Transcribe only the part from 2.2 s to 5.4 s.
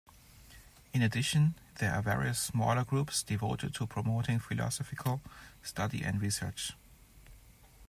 smaller groups devoted to promoting philosophical